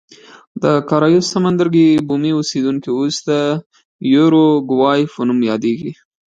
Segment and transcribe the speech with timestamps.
[0.63, 3.31] د کارایوس سمندرګي بومي اوسېدونکي اوس د
[4.13, 5.91] یوروګوای په نوم یادېږي.